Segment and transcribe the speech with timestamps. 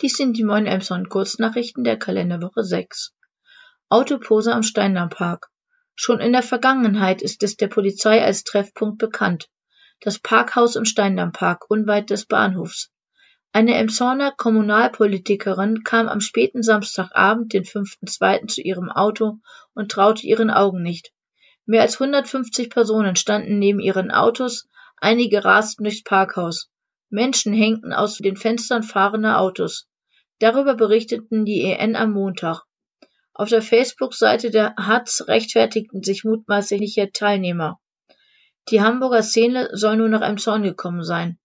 [0.00, 3.16] Dies sind die neuen Emson Kurznachrichten der Kalenderwoche 6.
[3.88, 5.48] Autopose am Steindammpark.
[5.96, 9.48] Schon in der Vergangenheit ist es der Polizei als Treffpunkt bekannt.
[9.98, 12.92] Das Parkhaus im Steindammpark unweit des Bahnhofs.
[13.50, 18.46] Eine Emshorner Kommunalpolitikerin kam am späten Samstagabend, den 5.2.
[18.46, 19.38] zu ihrem Auto
[19.74, 21.10] und traute ihren Augen nicht.
[21.66, 26.70] Mehr als 150 Personen standen neben ihren Autos, einige rasten durchs Parkhaus.
[27.10, 29.87] Menschen hängten aus den Fenstern fahrender Autos.
[30.38, 32.62] Darüber berichteten die EN am Montag.
[33.34, 37.80] Auf der Facebook-Seite der Hatz rechtfertigten sich mutmaßliche Teilnehmer.
[38.70, 41.38] Die Hamburger Szene soll nur nach Emshorn gekommen sein.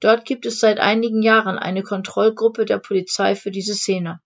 [0.00, 4.20] Dort gibt es seit einigen Jahren eine Kontrollgruppe der Polizei für diese Szene.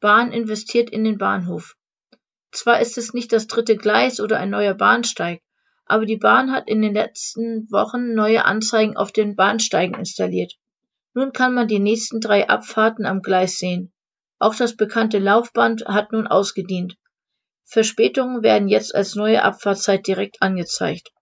[0.00, 1.76] Bahn investiert in den Bahnhof.
[2.52, 5.40] Zwar ist es nicht das dritte Gleis oder ein neuer Bahnsteig,
[5.86, 10.54] aber die Bahn hat in den letzten Wochen neue Anzeigen auf den Bahnsteigen installiert.
[11.12, 13.92] Nun kann man die nächsten drei Abfahrten am Gleis sehen.
[14.38, 16.96] Auch das bekannte Laufband hat nun ausgedient.
[17.64, 21.12] Verspätungen werden jetzt als neue Abfahrtzeit direkt angezeigt.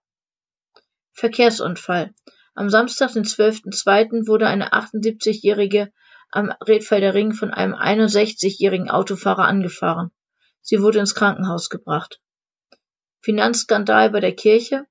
[1.11, 2.13] Verkehrsunfall.
[2.55, 5.91] Am Samstag, den 12.02., wurde eine 78-Jährige
[6.31, 10.11] am Redfelder Ring von einem 61-jährigen Autofahrer angefahren.
[10.61, 12.21] Sie wurde ins Krankenhaus gebracht.
[13.21, 14.85] Finanzskandal bei der Kirche.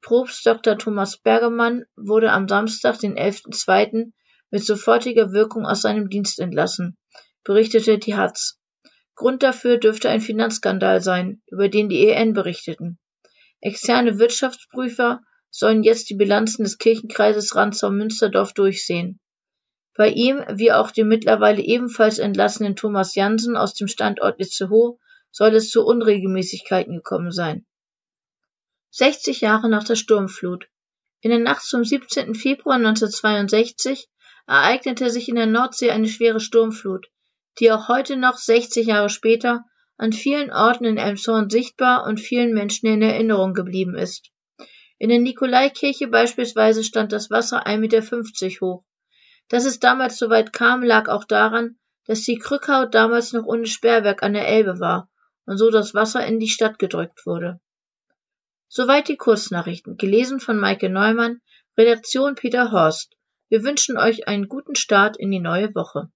[0.00, 0.78] Propst Dr.
[0.78, 4.12] Thomas Bergemann wurde am Samstag, den 11.02.,
[4.50, 6.96] mit sofortiger Wirkung aus seinem Dienst entlassen,
[7.44, 8.58] berichtete die Hatz.
[9.14, 12.98] Grund dafür dürfte ein Finanzskandal sein, über den die EN berichteten.
[13.60, 19.20] Externe Wirtschaftsprüfer sollen jetzt die Bilanzen des Kirchenkreises Ranzau-Münsterdorf durchsehen.
[19.94, 24.98] Bei ihm, wie auch dem mittlerweile ebenfalls entlassenen Thomas Jansen aus dem Standort Itzehoe,
[25.30, 27.66] soll es zu Unregelmäßigkeiten gekommen sein.
[28.90, 30.68] 60 Jahre nach der Sturmflut.
[31.20, 32.34] In der Nacht zum 17.
[32.34, 34.08] Februar 1962
[34.50, 37.06] ereignete sich in der Nordsee eine schwere Sturmflut,
[37.60, 39.64] die auch heute noch 60 Jahre später
[39.96, 44.32] an vielen Orten in Elmshorn sichtbar und vielen Menschen in Erinnerung geblieben ist.
[44.98, 48.84] In der Nikolaikirche beispielsweise stand das Wasser 1,50 Meter hoch.
[49.48, 53.66] Dass es damals so weit kam, lag auch daran, dass die Krückau damals noch ohne
[53.66, 55.08] Sperrwerk an der Elbe war
[55.46, 57.60] und so das Wasser in die Stadt gedrückt wurde.
[58.66, 61.40] Soweit die Kurznachrichten, gelesen von Maike Neumann,
[61.78, 63.16] Redaktion Peter Horst.
[63.50, 66.08] Wir wünschen euch einen guten Start in die neue Woche.